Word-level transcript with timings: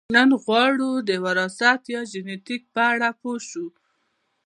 نن 0.15 0.29
غواړو 0.43 0.91
د 1.09 1.11
وراثت 1.25 1.81
یا 1.93 2.01
ژنیتیک 2.11 2.61
په 2.73 2.81
اړه 2.93 3.09
پوه 3.19 3.37
شو 3.49 3.65